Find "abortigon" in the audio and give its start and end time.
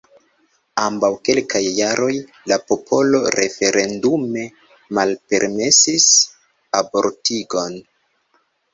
6.83-7.83